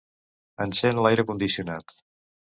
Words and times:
Encén 0.65 1.03
l'aire 1.07 1.27
condicionat. 1.29 1.97